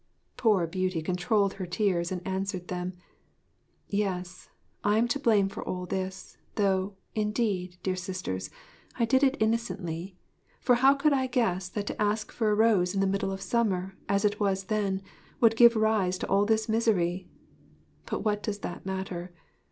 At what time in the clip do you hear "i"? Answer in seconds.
4.83-4.97, 8.97-9.05, 11.13-11.27